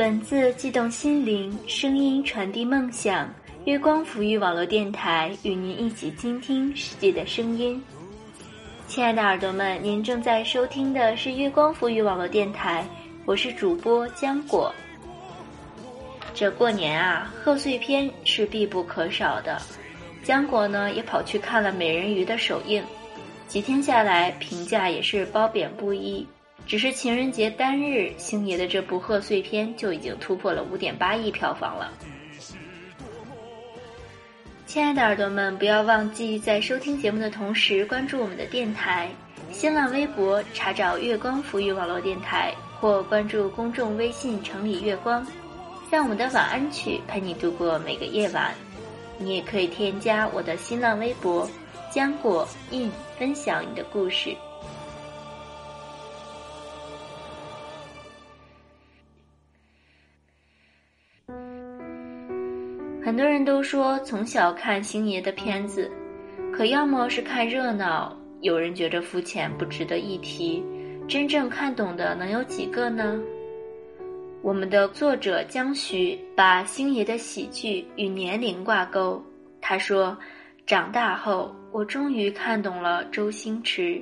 [0.00, 3.28] 文字悸动心灵，声音传递梦想。
[3.66, 7.78] 月光抚育网络电台与您一起倾听世界的声音。
[8.88, 12.82] 亲爱的耳朵们，您正在收听的是月光抚育网络电台，
[13.26, 14.74] 我是主播浆果。
[16.32, 19.60] 这过年啊，贺岁片是必不可少的。
[20.24, 22.82] 浆果呢，也跑去看了《美人鱼》的首映，
[23.46, 26.26] 几天下来，评价也是褒贬不一。
[26.70, 31.92] 只是情人节单日，星爷的这部贺岁片就已经突破了五点八亿票房了。
[34.66, 39.10] 亲爱的耳朵们，不要忘记在收听节目的同时关注我们的电台，
[39.50, 45.26] 新浪微博查找“月光抚育网络电台”或关注公众微信“城里月光”，
[45.90, 48.54] 让我们的晚安曲陪你度过每个夜晚。
[49.18, 51.50] 你也可以添加我的新浪微博
[51.92, 54.32] “浆果印”，分享你的故事。
[63.10, 65.90] 很多人都说从小看星爷的片子，
[66.52, 70.62] 可要么是看热闹，有人觉得肤浅不值得一提，
[71.08, 73.20] 真正看懂的能有几个呢？
[74.42, 79.20] 我们的作者江徐把星爷的喜剧与年龄挂钩，
[79.60, 80.16] 他说
[80.64, 84.00] ：“长大后，我终于看懂了周星驰。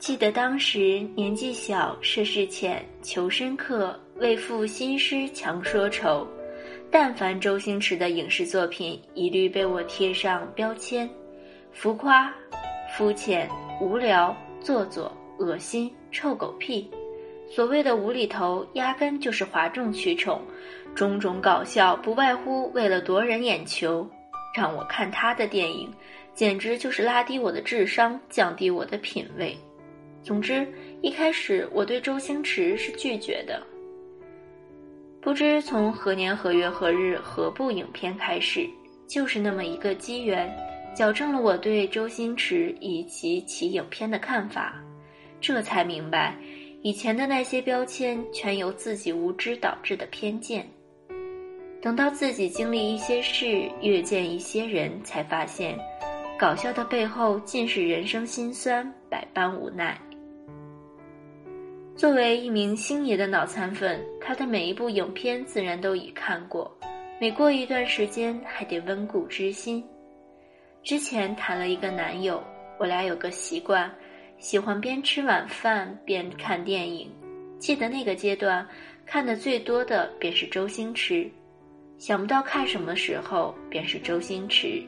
[0.00, 6.26] 记得当时年纪小，涉世浅，求深刻。”为赋新诗强说愁，
[6.90, 11.08] 但凡周星驰的影视作品，一律被我贴上标签：
[11.72, 12.30] 浮夸、
[12.94, 13.48] 肤浅、
[13.80, 16.90] 无聊、做作、恶心、臭狗屁。
[17.50, 20.40] 所谓的无厘头，压根就是哗众取宠，
[20.94, 24.08] 种种搞笑不外乎为了夺人眼球。
[24.54, 25.90] 让我看他的电影，
[26.34, 29.56] 简直就是拉低我的智商，降低我的品味。
[30.22, 30.66] 总之，
[31.02, 33.62] 一开始我对周星驰是拒绝的。
[35.20, 38.66] 不知从何年何月何日何部影片开始，
[39.06, 40.50] 就是那么一个机缘，
[40.94, 44.74] 矫正了我对周星驰以及其影片的看法，
[45.40, 46.36] 这才明白，
[46.82, 50.66] 以前的那些标签全由自己无知导致的偏见。
[51.82, 55.78] 等到自己经历一些事，遇见一些人，才发现，
[56.38, 59.98] 搞笑的背后尽是人生辛酸，百般无奈。
[61.96, 66.74] 作为一名星爷的脑残粉，他的每一部影片自然都已看过，
[67.20, 69.84] 每过一段时间还得温故知新。
[70.82, 72.42] 之前谈了一个男友，
[72.78, 73.92] 我俩有个习惯，
[74.38, 77.10] 喜欢边吃晚饭边看电影。
[77.58, 78.66] 记得那个阶段，
[79.04, 81.30] 看的最多的便是周星驰，
[81.98, 84.82] 想不到看什么时候便是周星驰。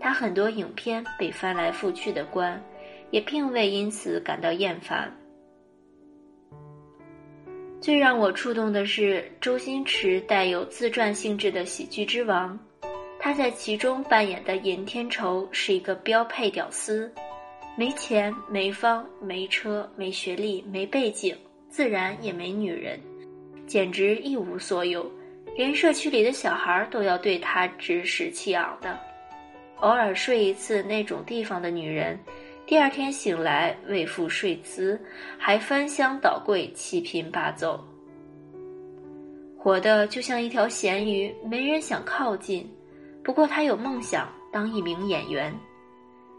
[0.00, 2.58] 他很多影片被翻来覆去的关，
[3.10, 5.14] 也并未因此感到厌烦。
[7.80, 12.58] 最让我触动的是周星驰带有自传性质的喜剧之王，
[13.20, 17.12] 他在其中扮演的尹天仇是一个标配屌丝，
[17.76, 21.36] 没钱、没房、没车、没学历、没背景，
[21.68, 22.98] 自然也没女人，
[23.66, 25.08] 简直一无所有，
[25.56, 28.98] 连社区里的小孩都要对他指使气昂的。
[29.76, 32.18] 偶尔睡一次那种地方的女人。
[32.66, 35.00] 第二天醒来，未付睡姿，
[35.38, 37.78] 还翻箱倒柜，七拼八凑，
[39.56, 42.68] 活的就像一条咸鱼，没人想靠近。
[43.22, 45.54] 不过他有梦想，当一名演员，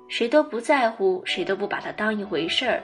[0.09, 2.83] 谁都不在乎，谁都不把他当一回事儿。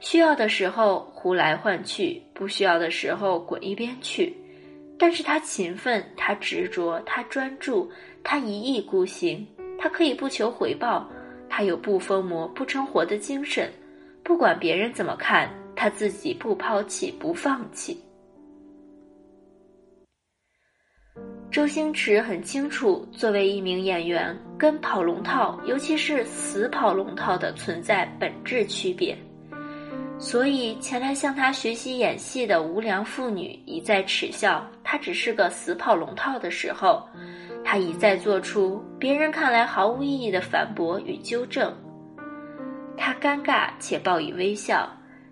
[0.00, 4.36] 需要的时候呼来唤去，不需要的时候滚一边去。
[4.98, 7.88] 但是他勤奋，他执着，他专注，
[8.24, 9.46] 他一意孤行，
[9.78, 11.08] 他可以不求回报。
[11.50, 13.68] 他有不疯魔不成活的精神，
[14.22, 18.00] 不管别人怎么看，他自己不抛弃不放弃。
[21.50, 29.18] 周星驰很清楚，作为一名演员，跟跑龙套，尤其是死跑龙套的存在本质区别，
[30.16, 37.04] 所以前来向他学习演戏的无良妇女一再耻笑他只是个死跑龙套的时候。
[37.70, 41.72] 他一再做出别人看来毫无意义的反驳与纠正，
[42.96, 44.90] 他尴尬且报以微笑。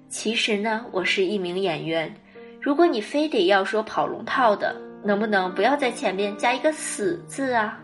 [0.09, 2.15] 其实呢，我是一名演员。
[2.61, 7.77] 如果你非得要说跑龙套的，能不能不要在前面加一个“死”字啊？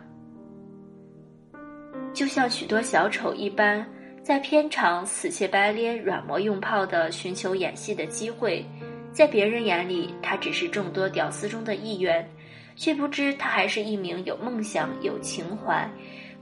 [2.13, 3.85] 就像许多小丑一般，
[4.23, 8.65] 在片场死乞白咧、软磨硬泡的寻求演戏的机会，
[9.11, 12.25] 在别人眼里，他只是众多屌丝中的一员。
[12.77, 15.89] 却不知他还是一名有梦想、有情怀、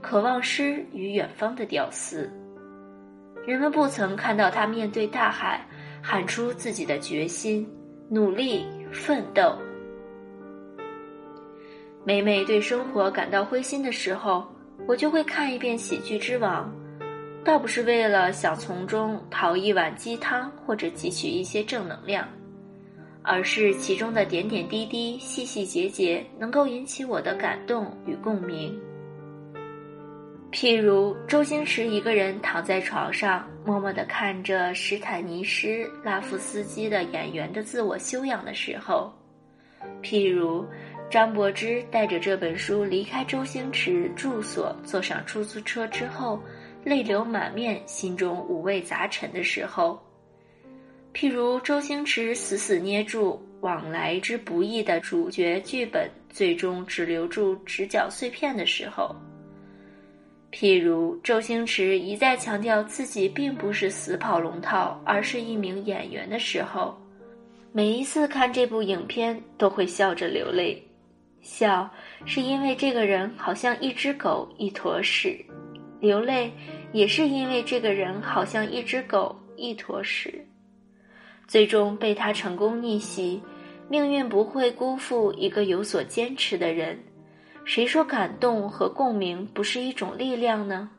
[0.01, 2.31] 渴望诗与远方的屌丝。
[3.45, 5.65] 人们不曾看到他面对大海，
[6.01, 7.67] 喊出自己的决心、
[8.09, 9.57] 努力、奋斗。
[12.05, 14.45] 每每对生活感到灰心的时候，
[14.87, 16.73] 我就会看一遍《喜剧之王》，
[17.45, 22.27] 倒不是为了想从中淘一碗鸡汤或者汲取一些正能量。
[23.23, 28.77] 而是其中的点点滴滴、细细节节，能够引起我的感动与共鸣。
[30.51, 39.11] 譬如周星驰一个人躺在床上，默默地看着史坦尼斯拉夫斯基的演员的自我修养的时候；
[40.03, 40.63] 譬如
[41.09, 46.39] 张柏芝带着这本书离开周星驰住所，坐上出租车之后，
[46.83, 49.99] 泪流满面，心中五味杂陈的时候。
[51.13, 59.15] 譬如周星驰死死捏住往来之不易的主角剧本，最终只留住直角碎片的时候；
[60.51, 66.97] 譬如周星驰一再强调自己并不是死跑龙套，而是一名演员的时候，
[67.71, 70.81] 每一次看这部影片都会笑着流泪。
[71.41, 71.89] 笑
[72.25, 75.37] 是因为这个人好像一只狗一坨屎，
[75.99, 76.51] 流泪
[76.91, 80.43] 也是因为这个人好像一只狗一坨屎。
[81.47, 83.41] 最终被他成功逆袭，
[83.89, 86.97] 命运不会辜负一个有所坚持的人。
[87.65, 90.89] 谁说感动和共鸣不是一种力量呢？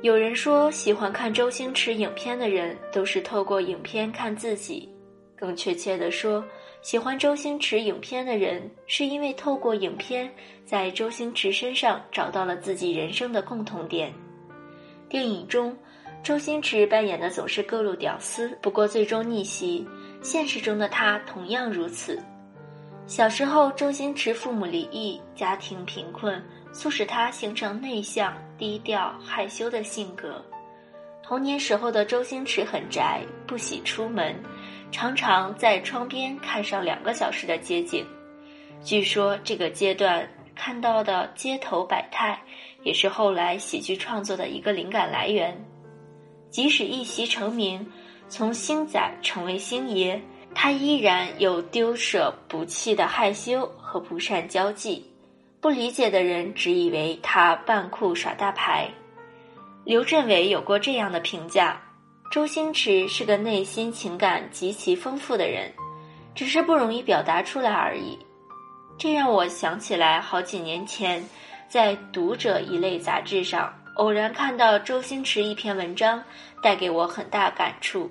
[0.00, 4.88] 有人说，喜欢看周星驰影片的人都是透过影片看自己。
[5.36, 6.44] 更确切的说，
[6.82, 10.28] 喜欢周星驰影片的人是因为透过影片
[10.64, 14.12] 在周星驰身上找到了自己人生的共同点。
[15.08, 15.76] 电影中。
[16.22, 19.86] 周星驰扮演的总是各路屌丝，不过最终逆袭。
[20.20, 22.20] 现实中的他同样如此。
[23.06, 26.42] 小时候，周星驰父母离异，家庭贫困，
[26.72, 30.44] 促使他形成内向、低调、害羞的性格。
[31.22, 34.34] 童年时候的周星驰很宅，不喜出门，
[34.90, 38.04] 常常在窗边看上两个小时的街景。
[38.82, 42.38] 据说这个阶段看到的街头百态，
[42.82, 45.56] 也是后来喜剧创作的一个灵感来源。
[46.50, 47.86] 即使一袭成名，
[48.28, 50.20] 从星仔成为星爷，
[50.54, 55.04] 他依然有丢舍不弃的害羞和不善交际。
[55.60, 58.88] 不理解的人只以为他扮酷耍大牌。
[59.84, 61.80] 刘镇伟有过这样的评价：
[62.30, 65.72] 周星驰是个内心情感极其丰富的人，
[66.34, 68.18] 只是不容易表达出来而已。
[68.96, 71.24] 这让我想起来好几年前，
[71.68, 73.72] 在《读者》一类杂志上。
[73.98, 76.22] 偶然看到周星驰一篇文章，
[76.62, 78.08] 带给我很大感触。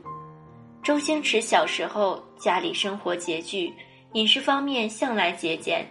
[0.83, 3.73] 周星驰小时候家里生活拮据，
[4.11, 5.89] 饮食方面向来节俭。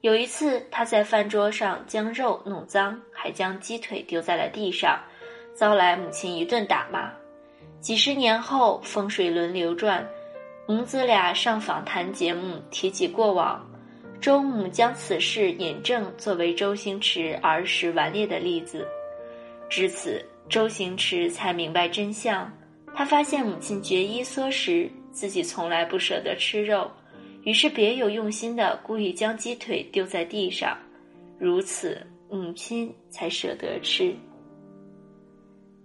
[0.00, 5.00] 有一次，他在饭桌上将肉弄脏，还将鸡腿丢在了地上，
[5.54, 7.08] 遭来母亲一顿打骂。
[7.78, 10.04] 几十年后，风水轮流转，
[10.66, 13.64] 母子俩上访谈节目提起过往，
[14.20, 18.84] 周母将此事引证作为周星驰儿时顽劣的例子。
[19.72, 22.52] 至此，周星驰才明白真相。
[22.94, 26.90] 他发现母亲节衣缩食，自己从来不舍得吃肉，
[27.44, 30.76] 于是别有用心的故意将鸡腿丢在地上，
[31.38, 34.14] 如此母亲才舍得吃。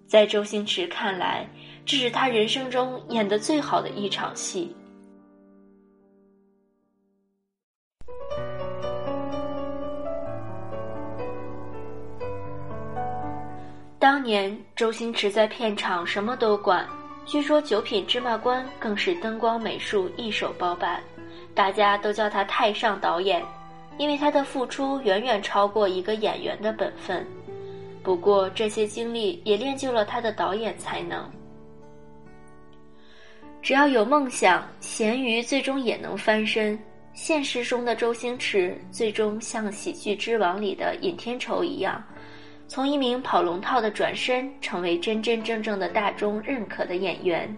[0.06, 1.48] 在周星驰看来，
[1.86, 4.76] 这是他人生中演的最好的一场戏。
[14.18, 16.84] 当年周星驰在片场什么都管，
[17.24, 21.00] 据说《九品芝麻官》更是灯光美术一手包办，
[21.54, 23.46] 大家都叫他太上导演，
[24.00, 27.24] 因为他的付出远远超过一个演员的本分。
[28.02, 31.24] 不过这些经历也练就了他的导演才能。
[33.62, 36.78] 只要有梦想，咸鱼最终也能翻身。
[37.14, 42.04] 现实中的周星驰最终像《喜剧之王》里的尹天仇一样。
[42.68, 47.56] 从一名跑龙套的转身，成为真真正正的大众认可的演员。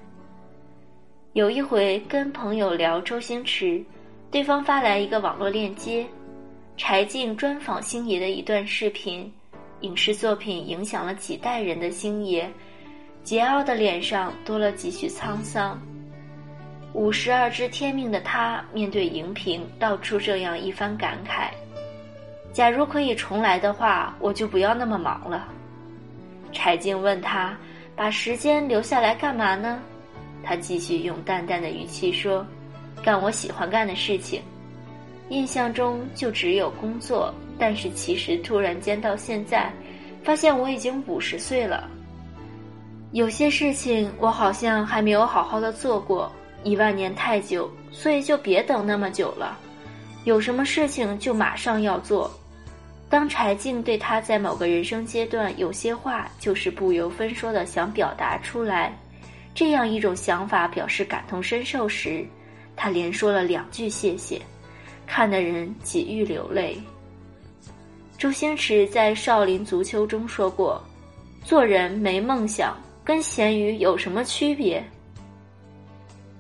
[1.34, 3.84] 有一回跟朋友聊周星驰，
[4.30, 6.06] 对方发来一个网络链接，
[6.78, 9.32] 柴静专访星爷的一段视频。
[9.82, 12.52] 影视作品影响了几代人的星爷，
[13.24, 15.82] 桀骜的脸上多了几许沧桑。
[16.94, 21.50] 五十二知天命的他，面对荧屏，道出这样一番感慨。
[22.52, 25.48] 假如可以重来的话，我就不要那么忙了。
[26.52, 27.56] 柴静问他
[27.96, 29.80] ：“把时间留下来干嘛呢？”
[30.44, 32.46] 他继续用淡淡的语气说
[33.04, 34.42] ：“干我喜欢干的事情。”
[35.30, 39.72] 印象中就只有工作，但是其实突然间到现在，
[40.24, 41.88] 发现我已经五十岁了。
[43.12, 46.32] 有些事情我好像还没有好好的做过，
[46.64, 49.56] 一万年太久，所以就别等那么久了。
[50.24, 52.32] 有什么事情就马上要做。
[53.10, 58.96] 当柴静对他在某个人生阶段有些话就是不由分说的想表达出来，
[59.56, 62.24] 这样一种想法表示感同身受时，
[62.76, 64.40] 他连说了两句谢谢，
[65.08, 66.78] 看的人几欲流泪。
[68.16, 70.80] 周星驰在《少林足球》中说过
[71.44, 74.84] ：“做人没梦想，跟咸鱼有什么区别？”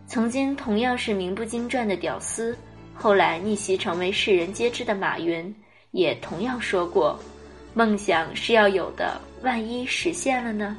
[0.06, 2.56] 曾经同样是名不经传的屌丝，
[2.94, 5.52] 后来逆袭成为世人皆知的马云。
[5.92, 7.20] 也同样说过，
[7.74, 10.78] 梦想是要有的，万一实现了呢？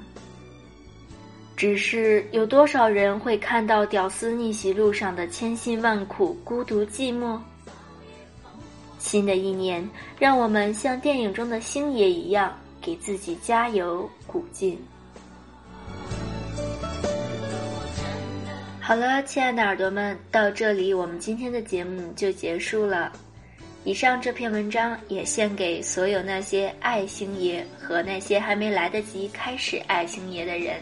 [1.57, 7.38] 只是有多少人会看到屌丝逆袭路上的千辛万苦、孤独寂寞？
[8.99, 9.87] 新的一年，
[10.19, 14.79] 让我们像电影中的星爷一样，给自己加油鼓劲。
[18.81, 23.12] 好了，亲爱的耳朵们，到这里我们今天的节目就结束了。
[23.85, 30.77] 以上这篇文章也献给所有那些爱星爷和那些还没来得及开始爱星爷的人。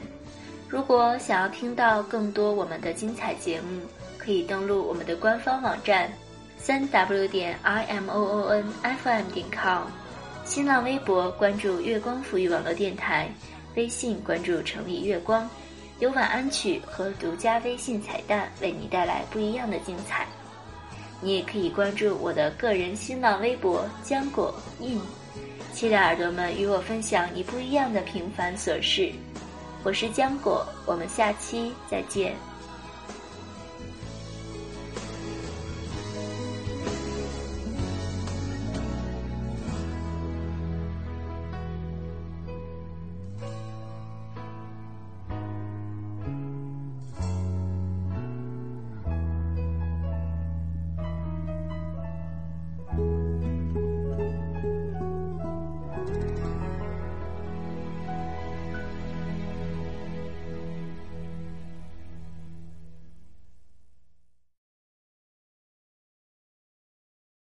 [0.69, 3.81] 如果想要听到更多我们的精彩节目，
[4.19, 6.13] 可以登录我们的官方网站，
[6.59, 9.85] 三 w 点 i m o o n f m 点 com，
[10.45, 13.29] 新浪微博关注月光抚育网络电台，
[13.77, 15.49] 微信关注城里月光，
[16.01, 20.27] 有晚安曲和独家微信彩蛋为你带来不一样的精彩。
[21.21, 25.01] 你也可以关注我的个人新浪微博“浆果印”，
[25.75, 29.13] 期待耳朵们与我分享你不一样的平凡琐事。
[29.83, 32.35] 我是浆果，我们下期再见。